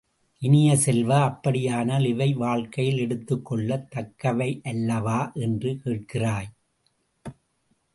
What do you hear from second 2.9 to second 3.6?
எடுத்துக்